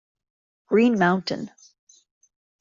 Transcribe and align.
Green 0.65 0.97
Mountain 0.97 1.51